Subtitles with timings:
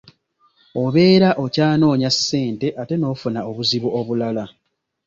[0.83, 4.43] Obeera okyanoonya ssente ate n'ofuna obuzibu obulala.